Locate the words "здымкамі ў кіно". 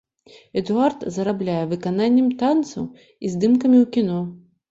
3.35-4.19